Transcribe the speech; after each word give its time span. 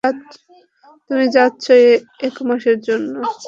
তুমি 1.07 1.25
যাচ্ছো 1.35 1.73
এক 2.21 2.35
মাসের 2.47 2.77
জন্য। 2.87 3.13